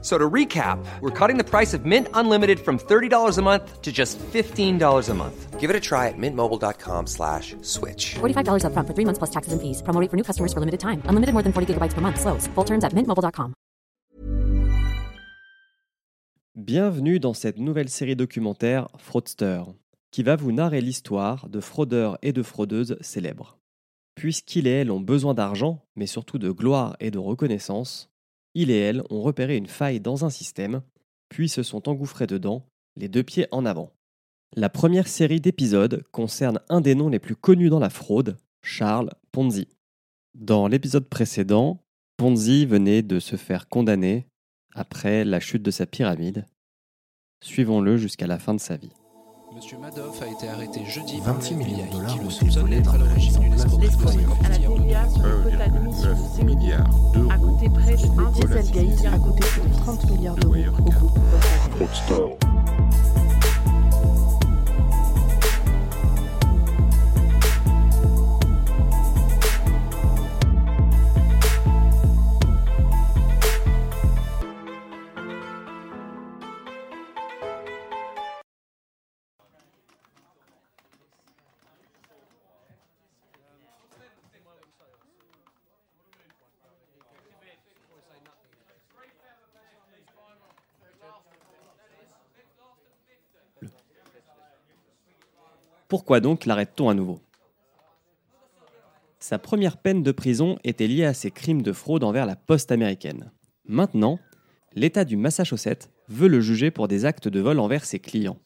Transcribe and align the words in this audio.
So 0.00 0.16
to 0.16 0.30
recap, 0.30 0.78
we're 1.00 1.10
cutting 1.10 1.38
the 1.38 1.44
price 1.44 1.74
of 1.74 1.84
Mint 1.84 2.06
Unlimited 2.14 2.60
from 2.60 2.78
$30 2.78 3.36
a 3.36 3.42
month 3.42 3.82
to 3.82 3.90
just 3.90 4.16
$15 4.32 5.08
a 5.08 5.14
month. 5.14 5.58
Give 5.58 5.70
it 5.70 5.74
a 5.74 5.80
try 5.80 6.06
at 6.06 6.14
mintmobile.com 6.16 7.06
slash 7.08 7.56
switch. 7.62 8.14
$45 8.20 8.62
upfront 8.62 8.86
for 8.86 8.94
three 8.94 9.04
months 9.04 9.18
plus 9.18 9.30
taxes 9.30 9.52
and 9.52 9.60
fees. 9.60 9.82
Promo 9.82 10.00
rate 10.00 10.08
for 10.08 10.16
new 10.16 10.22
customers 10.22 10.52
for 10.52 10.60
limited 10.60 10.78
time. 10.78 11.02
Unlimited 11.08 11.34
more 11.34 11.42
than 11.42 11.52
40 11.52 11.74
gigabytes 11.74 11.94
per 11.94 12.00
month. 12.00 12.20
Slows. 12.20 12.46
Full 12.54 12.64
terms 12.64 12.84
at 12.84 12.94
mintmobile.com. 12.94 13.54
Bienvenue 16.54 17.20
dans 17.20 17.34
cette 17.34 17.58
nouvelle 17.58 17.88
série 17.88 18.16
documentaire 18.16 18.88
Fraudster, 18.98 19.62
qui 20.10 20.22
va 20.24 20.34
vous 20.36 20.50
narrer 20.52 20.80
l'histoire 20.80 21.48
de 21.48 21.60
fraudeurs 21.60 22.18
et 22.22 22.32
de 22.32 22.42
fraudeuses 22.42 22.96
célèbres. 23.00 23.58
Puisqu'ils 24.16 24.66
et 24.66 24.72
elles 24.80 24.90
ont 24.90 25.00
besoin 25.00 25.34
d'argent, 25.34 25.84
mais 25.94 26.06
surtout 26.06 26.38
de 26.38 26.50
gloire 26.50 26.96
et 26.98 27.12
de 27.12 27.18
reconnaissance, 27.18 28.10
ils 28.60 28.72
et 28.72 28.78
elles 28.78 29.04
ont 29.08 29.22
repéré 29.22 29.56
une 29.56 29.68
faille 29.68 30.00
dans 30.00 30.24
un 30.24 30.30
système, 30.30 30.82
puis 31.28 31.48
se 31.48 31.62
sont 31.62 31.88
engouffrés 31.88 32.26
dedans, 32.26 32.66
les 32.96 33.08
deux 33.08 33.22
pieds 33.22 33.46
en 33.52 33.64
avant. 33.64 33.92
La 34.56 34.68
première 34.68 35.06
série 35.06 35.40
d'épisodes 35.40 36.02
concerne 36.10 36.58
un 36.68 36.80
des 36.80 36.96
noms 36.96 37.08
les 37.08 37.20
plus 37.20 37.36
connus 37.36 37.70
dans 37.70 37.78
la 37.78 37.88
fraude, 37.88 38.36
Charles 38.62 39.10
Ponzi. 39.30 39.68
Dans 40.34 40.66
l'épisode 40.66 41.08
précédent, 41.08 41.84
Ponzi 42.16 42.66
venait 42.66 43.02
de 43.02 43.20
se 43.20 43.36
faire 43.36 43.68
condamner 43.68 44.26
après 44.74 45.24
la 45.24 45.38
chute 45.38 45.62
de 45.62 45.70
sa 45.70 45.86
pyramide. 45.86 46.44
Suivons-le 47.40 47.96
jusqu'à 47.96 48.26
la 48.26 48.40
fin 48.40 48.54
de 48.54 48.60
sa 48.60 48.76
vie. 48.76 48.92
Monsieur 49.58 49.78
Madoff 49.78 50.22
a 50.22 50.28
été 50.28 50.48
arrêté 50.48 50.84
jeudi 50.84 51.18
26 51.18 51.24
par 51.24 51.58
le 51.58 51.64
millions 51.64 51.86
de 51.86 51.90
dollars 51.90 52.12
qui 52.12 52.18
le 52.18 52.24
ont 52.24 52.28
été 52.28 52.38
soupçonne 52.38 52.62
volés 52.62 52.76
d'être 52.76 52.84
dans 52.84 52.94
à 52.94 52.98
la 52.98 53.04
l'origine 53.06 53.40
d'une 53.40 53.52
mise 53.54 53.64
en 53.64 53.76
place 53.76 53.88
escroquerie 53.90 54.16
des 54.16 54.22
financière. 54.22 54.44
à 54.44 54.48
la 54.50 54.58
DIA 54.58 55.08
sur 55.08 55.26
une 55.26 55.42
cote 55.42 55.60
admise 55.60 56.02
de 56.02 56.14
6 56.36 56.44
milliards 56.44 56.88
d'euros. 57.12 57.30
A 57.32 57.38
coûté 57.38 57.68
près 57.68 57.96
de 57.96 58.06
1 58.06 58.30
de 58.30 58.56
Dieselgate 58.62 59.12
a 59.12 59.18
coûté 59.18 59.40
plus 59.40 59.68
de 59.68 59.74
30 59.74 60.10
milliards 60.12 60.36
d'euros. 60.36 60.54
Au 60.54 60.82
groupe 60.82 61.18
Volkswagen. 61.76 62.47
Pourquoi 95.88 96.20
donc 96.20 96.44
l'arrête-t-on 96.44 96.90
à 96.90 96.94
nouveau? 96.94 97.20
Sa 99.18 99.38
première 99.38 99.78
peine 99.78 100.02
de 100.02 100.12
prison 100.12 100.58
était 100.62 100.86
liée 100.86 101.06
à 101.06 101.14
ses 101.14 101.30
crimes 101.30 101.62
de 101.62 101.72
fraude 101.72 102.04
envers 102.04 102.26
la 102.26 102.36
poste 102.36 102.70
américaine. 102.70 103.32
Maintenant, 103.64 104.18
l'État 104.74 105.06
du 105.06 105.16
Massachusetts 105.16 105.90
veut 106.08 106.28
le 106.28 106.42
juger 106.42 106.70
pour 106.70 106.88
des 106.88 107.06
actes 107.06 107.26
de 107.26 107.40
vol 107.40 107.58
envers 107.58 107.86
ses 107.86 107.98
clients. 107.98 108.38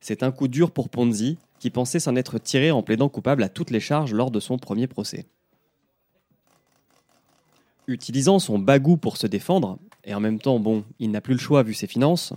C'est 0.00 0.22
un 0.22 0.30
coup 0.30 0.46
dur 0.46 0.70
pour 0.70 0.88
Ponzi, 0.88 1.38
qui 1.58 1.70
pensait 1.70 2.00
s'en 2.00 2.14
être 2.14 2.38
tiré 2.38 2.70
en 2.70 2.84
plaidant 2.84 3.08
coupable 3.08 3.42
à 3.42 3.48
toutes 3.48 3.70
les 3.70 3.80
charges 3.80 4.14
lors 4.14 4.30
de 4.30 4.40
son 4.40 4.58
premier 4.58 4.86
procès. 4.86 5.26
Utilisant 7.88 8.38
son 8.38 8.60
bagou 8.60 8.96
pour 8.96 9.16
se 9.16 9.26
défendre, 9.26 9.78
et 10.04 10.14
en 10.14 10.20
même 10.20 10.38
temps, 10.38 10.60
bon, 10.60 10.84
il 11.00 11.10
n'a 11.10 11.20
plus 11.20 11.34
le 11.34 11.40
choix 11.40 11.64
vu 11.64 11.74
ses 11.74 11.86
finances, 11.88 12.32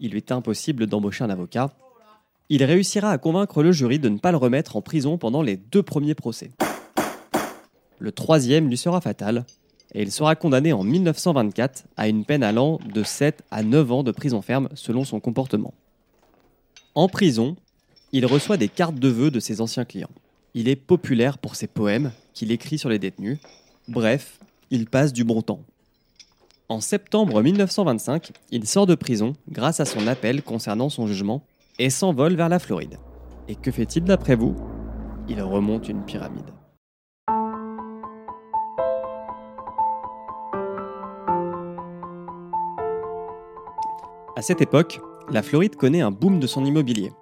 il 0.00 0.10
lui 0.10 0.16
est 0.16 0.32
impossible 0.32 0.86
d'embaucher 0.86 1.22
un 1.22 1.30
avocat, 1.30 1.72
il 2.50 2.64
réussira 2.64 3.12
à 3.12 3.16
convaincre 3.16 3.62
le 3.62 3.70
jury 3.70 4.00
de 4.00 4.08
ne 4.08 4.18
pas 4.18 4.32
le 4.32 4.36
remettre 4.36 4.76
en 4.76 4.82
prison 4.82 5.16
pendant 5.16 5.40
les 5.40 5.56
deux 5.56 5.84
premiers 5.84 6.16
procès. 6.16 6.50
Le 8.00 8.10
troisième 8.10 8.68
lui 8.68 8.76
sera 8.76 9.00
fatal, 9.00 9.46
et 9.94 10.02
il 10.02 10.10
sera 10.10 10.34
condamné 10.34 10.72
en 10.72 10.82
1924 10.82 11.84
à 11.96 12.08
une 12.08 12.24
peine 12.24 12.42
allant 12.42 12.80
de 12.92 13.04
7 13.04 13.44
à 13.52 13.62
9 13.62 13.92
ans 13.92 14.02
de 14.02 14.10
prison 14.10 14.42
ferme 14.42 14.68
selon 14.74 15.04
son 15.04 15.20
comportement. 15.20 15.74
En 16.96 17.08
prison, 17.08 17.56
il 18.10 18.26
reçoit 18.26 18.56
des 18.56 18.68
cartes 18.68 18.96
de 18.96 19.08
vœux 19.08 19.30
de 19.30 19.38
ses 19.38 19.60
anciens 19.60 19.84
clients. 19.84 20.10
Il 20.54 20.68
est 20.68 20.76
populaire 20.76 21.38
pour 21.38 21.54
ses 21.54 21.68
poèmes 21.68 22.10
qu'il 22.34 22.50
écrit 22.50 22.78
sur 22.78 22.88
les 22.88 22.98
détenus. 22.98 23.38
Bref, 23.86 24.40
il 24.72 24.86
passe 24.86 25.12
du 25.12 25.22
bon 25.22 25.40
temps. 25.40 25.60
En 26.68 26.80
septembre 26.80 27.42
1925, 27.42 28.32
il 28.50 28.66
sort 28.66 28.86
de 28.86 28.96
prison 28.96 29.34
grâce 29.48 29.78
à 29.78 29.84
son 29.84 30.08
appel 30.08 30.42
concernant 30.42 30.88
son 30.88 31.06
jugement 31.06 31.44
et 31.80 31.88
s'envole 31.88 32.36
vers 32.36 32.50
la 32.50 32.58
Floride. 32.58 32.98
Et 33.48 33.54
que 33.54 33.70
fait-il 33.70 34.04
d'après 34.04 34.36
vous? 34.36 34.54
Il 35.28 35.40
remonte 35.40 35.88
une 35.88 36.04
pyramide. 36.04 36.50
À 44.36 44.42
cette 44.42 44.60
époque, 44.60 45.00
la 45.30 45.42
Floride 45.42 45.76
connaît 45.76 46.02
un 46.02 46.10
boom 46.10 46.38
de 46.38 46.46
son 46.46 46.66
immobilier. 46.66 47.12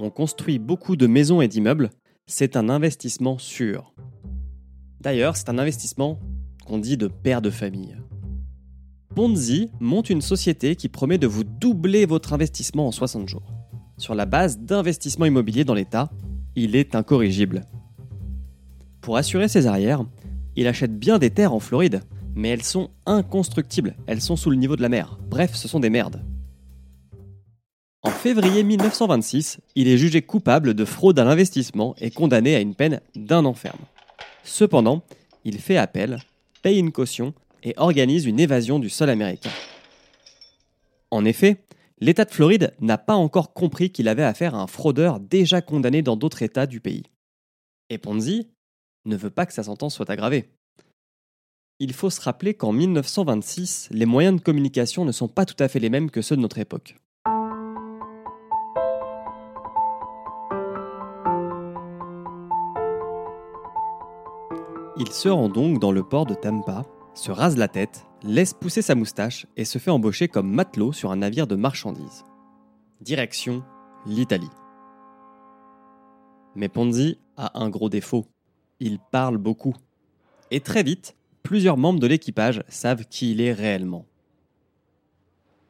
On 0.00 0.10
construit 0.10 0.58
beaucoup 0.58 0.96
de 0.96 1.06
maisons 1.06 1.40
et 1.40 1.46
d'immeubles, 1.46 1.90
c'est 2.26 2.56
un 2.56 2.68
investissement 2.68 3.38
sûr. 3.38 3.94
D'ailleurs, 5.00 5.36
c'est 5.36 5.50
un 5.50 5.58
investissement 5.58 6.18
qu'on 6.66 6.78
dit 6.78 6.96
de 6.96 7.06
père 7.06 7.42
de 7.42 7.50
famille. 7.50 7.96
Ponzi 9.14 9.70
monte 9.78 10.10
une 10.10 10.20
société 10.20 10.74
qui 10.74 10.88
promet 10.88 11.18
de 11.18 11.28
vous 11.28 11.44
doubler 11.44 12.06
votre 12.06 12.32
investissement 12.32 12.88
en 12.88 12.92
60 12.92 13.28
jours. 13.28 13.57
Sur 13.98 14.14
la 14.14 14.26
base 14.26 14.60
d'investissements 14.60 15.26
immobiliers 15.26 15.64
dans 15.64 15.74
l'État, 15.74 16.08
il 16.54 16.76
est 16.76 16.94
incorrigible. 16.94 17.66
Pour 19.00 19.16
assurer 19.16 19.48
ses 19.48 19.66
arrières, 19.66 20.04
il 20.54 20.68
achète 20.68 20.96
bien 20.96 21.18
des 21.18 21.30
terres 21.30 21.52
en 21.52 21.60
Floride, 21.60 22.02
mais 22.36 22.48
elles 22.48 22.62
sont 22.62 22.90
inconstructibles, 23.06 23.96
elles 24.06 24.20
sont 24.20 24.36
sous 24.36 24.50
le 24.50 24.56
niveau 24.56 24.76
de 24.76 24.82
la 24.82 24.88
mer. 24.88 25.18
Bref, 25.28 25.56
ce 25.56 25.66
sont 25.66 25.80
des 25.80 25.90
merdes. 25.90 26.22
En 28.02 28.10
février 28.10 28.62
1926, 28.62 29.58
il 29.74 29.88
est 29.88 29.98
jugé 29.98 30.22
coupable 30.22 30.74
de 30.74 30.84
fraude 30.84 31.18
à 31.18 31.24
l'investissement 31.24 31.96
et 32.00 32.12
condamné 32.12 32.54
à 32.54 32.60
une 32.60 32.76
peine 32.76 33.00
d'un 33.16 33.44
an 33.44 33.54
ferme. 33.54 33.80
Cependant, 34.44 35.02
il 35.44 35.58
fait 35.58 35.76
appel, 35.76 36.18
paye 36.62 36.78
une 36.78 36.92
caution 36.92 37.34
et 37.64 37.74
organise 37.76 38.26
une 38.26 38.38
évasion 38.38 38.78
du 38.78 38.88
sol 38.88 39.10
américain. 39.10 39.50
En 41.10 41.24
effet, 41.24 41.56
l'État 42.00 42.24
de 42.24 42.30
Floride 42.30 42.74
n'a 42.80 42.98
pas 42.98 43.14
encore 43.14 43.52
compris 43.52 43.90
qu'il 43.90 44.08
avait 44.08 44.22
affaire 44.22 44.54
à 44.54 44.62
un 44.62 44.66
fraudeur 44.66 45.20
déjà 45.20 45.60
condamné 45.60 46.02
dans 46.02 46.16
d'autres 46.16 46.42
États 46.42 46.66
du 46.66 46.80
pays. 46.80 47.04
Et 47.90 47.98
Ponzi 47.98 48.48
ne 49.04 49.16
veut 49.16 49.30
pas 49.30 49.46
que 49.46 49.52
sa 49.52 49.62
sentence 49.62 49.94
soit 49.94 50.10
aggravée. 50.10 50.50
Il 51.80 51.92
faut 51.92 52.10
se 52.10 52.20
rappeler 52.20 52.54
qu'en 52.54 52.72
1926, 52.72 53.88
les 53.92 54.06
moyens 54.06 54.36
de 54.36 54.42
communication 54.42 55.04
ne 55.04 55.12
sont 55.12 55.28
pas 55.28 55.46
tout 55.46 55.62
à 55.62 55.68
fait 55.68 55.78
les 55.78 55.90
mêmes 55.90 56.10
que 56.10 56.22
ceux 56.22 56.36
de 56.36 56.40
notre 56.40 56.58
époque. 56.58 56.96
Il 65.00 65.12
se 65.12 65.28
rend 65.28 65.48
donc 65.48 65.78
dans 65.78 65.92
le 65.92 66.02
port 66.02 66.26
de 66.26 66.34
Tampa, 66.34 66.84
se 67.18 67.32
rase 67.32 67.56
la 67.56 67.66
tête, 67.66 68.06
laisse 68.22 68.54
pousser 68.54 68.80
sa 68.80 68.94
moustache 68.94 69.46
et 69.56 69.64
se 69.64 69.78
fait 69.78 69.90
embaucher 69.90 70.28
comme 70.28 70.52
matelot 70.52 70.92
sur 70.92 71.10
un 71.10 71.16
navire 71.16 71.48
de 71.48 71.56
marchandises. 71.56 72.24
Direction 73.00 73.64
l'Italie. 74.06 74.50
Mais 76.54 76.68
Ponzi 76.68 77.18
a 77.36 77.60
un 77.60 77.70
gros 77.70 77.88
défaut. 77.88 78.26
Il 78.78 79.00
parle 79.00 79.36
beaucoup. 79.36 79.74
Et 80.52 80.60
très 80.60 80.84
vite, 80.84 81.16
plusieurs 81.42 81.76
membres 81.76 81.98
de 81.98 82.06
l'équipage 82.06 82.62
savent 82.68 83.04
qui 83.04 83.32
il 83.32 83.40
est 83.40 83.52
réellement. 83.52 84.06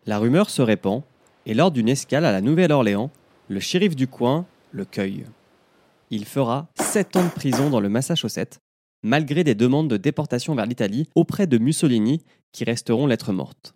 La 0.05 0.19
rumeur 0.19 0.51
se 0.51 0.61
répand, 0.61 1.03
et 1.47 1.55
lors 1.55 1.71
d'une 1.71 1.89
escale 1.89 2.27
à 2.27 2.33
la 2.33 2.43
Nouvelle-Orléans, 2.43 3.11
le 3.49 3.61
shérif 3.61 3.97
du 3.97 4.07
coin 4.07 4.45
le 4.73 4.85
cueille. 4.85 5.25
Il 6.11 6.27
fera 6.27 6.69
7 6.75 7.17
ans 7.17 7.25
de 7.25 7.31
prison 7.31 7.71
dans 7.71 7.81
le 7.81 7.89
Massachusetts, 7.89 8.61
malgré 9.03 9.45
des 9.45 9.55
demandes 9.55 9.89
de 9.89 9.97
déportation 9.97 10.55
vers 10.55 10.67
l'Italie 10.67 11.09
auprès 11.15 11.47
de 11.47 11.59
Mussolini 11.59 12.23
qui 12.53 12.65
resteront 12.65 13.07
lettres 13.07 13.33
mortes. 13.33 13.75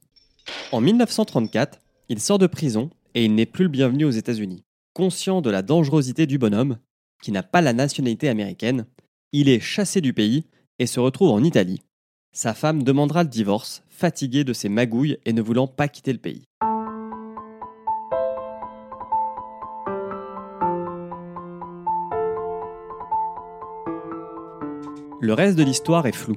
En 0.72 0.80
1934, 0.80 1.80
il 2.08 2.20
sort 2.20 2.38
de 2.38 2.46
prison 2.46 2.90
et 3.14 3.24
il 3.24 3.34
n'est 3.34 3.46
plus 3.46 3.64
le 3.64 3.70
bienvenu 3.70 4.04
aux 4.04 4.10
États-Unis. 4.10 4.64
Conscient 4.94 5.40
de 5.40 5.50
la 5.50 5.62
dangerosité 5.62 6.26
du 6.26 6.38
bonhomme, 6.38 6.78
qui 7.22 7.32
n'a 7.32 7.42
pas 7.42 7.60
la 7.60 7.72
nationalité 7.72 8.28
américaine, 8.28 8.86
il 9.32 9.48
est 9.48 9.60
chassé 9.60 10.00
du 10.00 10.12
pays 10.12 10.44
et 10.78 10.86
se 10.86 11.00
retrouve 11.00 11.30
en 11.30 11.44
Italie, 11.44 11.80
Sa 12.34 12.54
femme 12.54 12.82
demandera 12.82 13.24
le 13.24 13.28
divorce, 13.28 13.82
fatiguée 13.90 14.42
de 14.42 14.54
ses 14.54 14.70
magouilles 14.70 15.18
et 15.26 15.34
ne 15.34 15.42
voulant 15.42 15.66
pas 15.66 15.88
quitter 15.88 16.14
le 16.14 16.18
pays. 16.18 16.44
Le 25.24 25.34
reste 25.34 25.56
de 25.56 25.62
l'histoire 25.62 26.08
est 26.08 26.16
flou. 26.16 26.34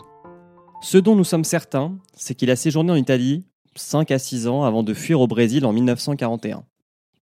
Ce 0.83 0.99
dont 0.99 1.15
nous 1.15 1.23
sommes 1.23 1.43
certains, 1.43 1.97
c'est 2.15 2.35
qu'il 2.35 2.51
a 2.51 2.55
séjourné 2.55 2.91
en 2.91 2.95
Italie 2.95 3.43
5 3.75 4.11
à 4.11 4.19
6 4.19 4.45
ans 4.45 4.63
avant 4.63 4.83
de 4.83 4.93
fuir 4.93 5.21
au 5.21 5.25
Brésil 5.25 5.65
en 5.65 5.73
1941. 5.73 6.63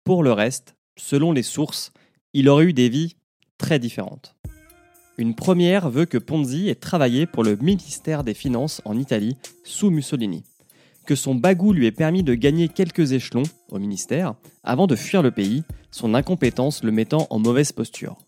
Pour 0.05 0.23
le 0.23 0.33
reste, 0.33 0.77
selon 0.99 1.33
les 1.33 1.43
sources, 1.43 1.95
il 2.35 2.51
aurait 2.51 2.67
eu 2.67 2.73
des 2.75 2.91
vies 2.91 3.17
très 3.57 3.79
différentes. 3.79 4.37
Une 5.17 5.35
première 5.35 5.89
veut 5.89 6.05
que 6.05 6.19
Ponzi 6.19 6.69
ait 6.69 6.75
travaillé 6.75 7.25
pour 7.25 7.43
le 7.43 7.57
ministère 7.57 8.23
des 8.23 8.35
Finances 8.35 8.83
en 8.85 8.99
Italie 8.99 9.39
sous 9.65 9.89
Mussolini, 9.89 10.45
que 11.07 11.15
son 11.15 11.35
bagou 11.35 11.73
lui 11.73 11.87
ait 11.87 11.91
permis 11.91 12.23
de 12.23 12.35
gagner 12.35 12.69
quelques 12.69 13.13
échelons 13.13 13.45
au 13.71 13.79
ministère 13.79 14.35
avant 14.63 14.87
de 14.87 14.95
fuir 14.95 15.23
le 15.23 15.31
pays, 15.31 15.65
son 15.91 16.13
incompétence 16.13 16.85
le 16.85 16.93
mettant 16.93 17.27
en 17.31 17.39
mauvaise 17.39 17.73
posture. 17.73 18.19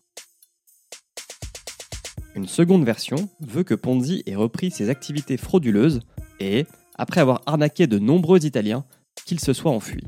Une 2.35 2.47
seconde 2.47 2.85
version 2.85 3.29
veut 3.39 3.63
que 3.63 3.73
Ponzi 3.73 4.23
ait 4.25 4.35
repris 4.35 4.71
ses 4.71 4.89
activités 4.89 5.37
frauduleuses 5.37 6.01
et, 6.39 6.65
après 6.95 7.21
avoir 7.21 7.41
arnaqué 7.45 7.87
de 7.87 7.99
nombreux 7.99 8.45
Italiens, 8.45 8.85
qu'il 9.25 9.39
se 9.39 9.53
soit 9.53 9.71
enfui. 9.71 10.03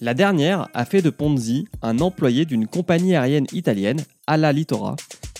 La 0.00 0.14
dernière 0.14 0.68
a 0.74 0.84
fait 0.84 1.02
de 1.02 1.10
Ponzi 1.10 1.66
un 1.82 1.98
employé 1.98 2.44
d'une 2.44 2.66
compagnie 2.66 3.14
aérienne 3.14 3.46
italienne, 3.52 4.02
Alla 4.26 4.52
Littora, 4.52 4.96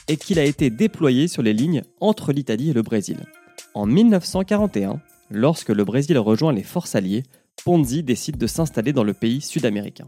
et 0.08 0.16
qu'il 0.16 0.38
a 0.38 0.44
été 0.44 0.70
déployé 0.70 1.28
sur 1.28 1.42
les 1.42 1.54
lignes 1.54 1.82
entre 2.00 2.32
l'Italie 2.32 2.70
et 2.70 2.74
le 2.74 2.82
Brésil. 2.82 3.18
En 3.74 3.86
1941, 3.86 5.00
lorsque 5.30 5.70
le 5.70 5.84
Brésil 5.84 6.18
rejoint 6.18 6.52
les 6.52 6.62
forces 6.62 6.94
alliées, 6.94 7.22
Ponzi 7.64 8.02
décide 8.02 8.36
de 8.36 8.46
s'installer 8.46 8.92
dans 8.92 9.04
le 9.04 9.14
pays 9.14 9.40
sud-américain. 9.40 10.06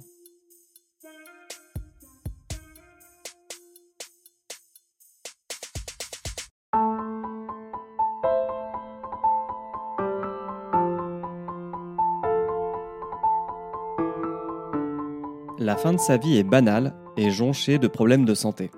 La 15.63 15.77
fin 15.77 15.93
de 15.93 16.01
sa 16.01 16.17
vie 16.17 16.39
est 16.39 16.43
banale 16.43 16.93
et 17.17 17.31
jonchée 17.31 17.79
de 17.79 17.87
problèmes 17.87 18.25
de 18.25 18.35
santé. 18.35 18.73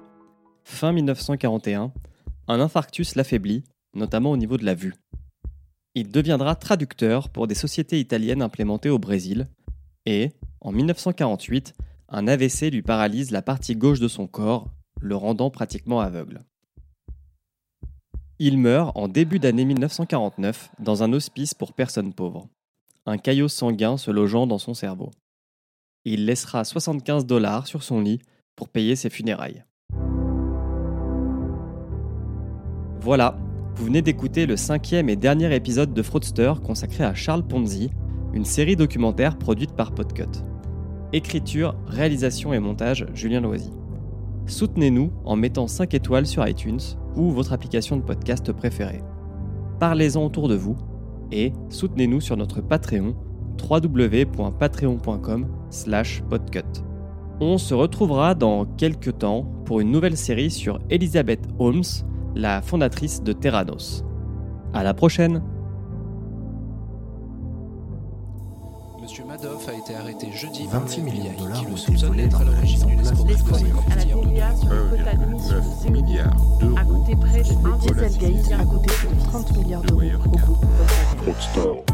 Fin 0.65 0.93
1941, 0.93 1.91
un 2.47 2.61
infarctus 2.61 3.15
l'affaiblit, 3.15 3.65
notamment 3.95 4.33
au 4.33 4.37
niveau 4.37 4.59
de 4.59 4.67
la 4.67 4.75
vue. 4.75 4.93
Il 5.95 6.11
deviendra 6.11 6.57
traducteur 6.57 7.31
pour 7.31 7.47
des 7.47 7.55
sociétés 7.55 7.99
italiennes 8.01 8.43
implémentées 8.43 8.91
au 8.91 8.99
Brésil 8.99 9.47
et, 10.05 10.33
en 10.61 10.73
1948, 10.73 11.73
un 12.11 12.29
AVC 12.29 12.71
lui 12.71 12.83
paralyse 12.83 13.31
la 13.31 13.41
partie 13.41 13.77
gauche 13.77 14.01
de 14.01 14.09
son 14.09 14.27
corps, 14.27 14.69
le 15.01 15.17
rendant 15.17 15.49
pratiquement 15.49 16.01
aveugle. 16.01 16.41
Il 18.39 18.59
meurt 18.59 18.95
en 18.95 19.09
début 19.09 19.39
d'année 19.39 19.65
1949 19.65 20.73
dans 20.81 21.03
un 21.03 21.15
hospice 21.15 21.55
pour 21.55 21.73
personnes 21.73 22.13
pauvres, 22.13 22.47
un 23.07 23.17
caillot 23.17 23.49
sanguin 23.49 23.97
se 23.97 24.11
logeant 24.11 24.47
dans 24.47 24.59
son 24.59 24.75
cerveau. 24.75 25.13
Il 26.07 26.27
laissera 26.27 26.65
75 26.65 27.25
dollars 27.25 27.67
sur 27.67 27.83
son 27.83 28.01
lit 28.01 28.21
pour 28.57 28.69
payer 28.69 28.95
ses 28.95 29.09
funérailles. 29.09 29.65
Voilà, 33.01 33.39
vous 33.75 33.87
venez 33.87 34.03
d'écouter 34.03 34.45
le 34.45 34.59
cinquième 34.59 35.09
et 35.09 35.17
dernier 35.17 35.55
épisode 35.55 35.95
de 35.95 36.03
Fraudster 36.03 36.53
consacré 36.63 37.05
à 37.05 37.15
Charles 37.15 37.47
Ponzi, 37.47 37.91
une 38.35 38.45
série 38.45 38.77
documentaire 38.77 39.39
produite 39.39 39.75
par 39.75 39.95
Podcut. 39.95 40.43
Écriture, 41.15 41.75
réalisation 41.87 42.53
et 42.53 42.59
montage, 42.59 43.07
Julien 43.15 43.41
Loisy. 43.41 43.73
Soutenez-nous 44.47 45.11
en 45.25 45.37
mettant 45.37 45.67
5 45.67 45.95
étoiles 45.95 46.27
sur 46.27 46.47
iTunes 46.47 46.81
ou 47.17 47.31
votre 47.31 47.55
application 47.55 47.97
de 47.97 48.03
podcast 48.03 48.53
préférée. 48.53 49.01
Parlez-en 49.81 50.23
autour 50.23 50.49
de 50.49 50.55
vous 50.55 50.77
et 51.33 51.55
soutenez-nous 51.71 52.21
sur 52.21 52.37
notre 52.37 52.61
Patreon 52.61 53.17
www.patreon.com 53.61 55.47
podcut. 56.29 56.83
On 57.41 57.59
se 57.59 57.75
retrouvera 57.75 58.35
dans 58.35 58.65
quelques 58.65 59.19
temps 59.19 59.45
pour 59.65 59.81
une 59.81 59.91
nouvelle 59.91 60.17
série 60.17 60.51
sur 60.51 60.79
Elizabeth 60.91 61.47
Holmes, 61.59 61.83
la 62.35 62.63
fondatrice 62.63 63.23
de 63.23 63.33
Terranos. 63.33 64.05
À 64.73 64.83
la 64.83 64.95
prochaine! 64.95 65.43
Monsieur 69.01 69.25
Madoff 69.27 69.69
a 69.69 69.75
été 69.75 69.95
arrêté 69.95 70.33
jeudi 70.33 70.67
26 70.67 70.71
par 70.71 71.05
le 71.05 71.13
millions 71.13 71.33
de 71.33 71.39
dollars 71.39 71.71
ont 71.71 71.77
été 71.77 72.07
volés 72.07 72.25
à 72.25 72.29
dans 72.29 72.39
la 72.39 72.61
maison 72.63 72.87
d'une 72.87 73.03
Place 73.03 73.13
à 73.13 73.97
la 73.97 74.05
TVA 74.05 74.57
sur 74.57 74.69
le 74.71 74.89
quota 74.89 75.15
d'émission 75.15 75.57
1,9 75.85 75.91
milliard 75.93 76.35
d'euros. 76.59 76.77
A 76.79 76.85
coûté 76.85 77.17
près 77.17 77.43
de 77.43 77.49
1 77.49 77.95
de 77.95 78.01
la 78.01 78.09
Dieselgate 78.09 78.61
a 78.61 78.65
coûté 78.65 78.87
plus 78.87 79.09
de 79.09 79.23
30 79.23 79.59
milliards 79.59 79.83
d'euros. 79.83 80.01
Au 80.01 80.29
groupe 80.29 80.65
Volkswagen. 81.25 81.94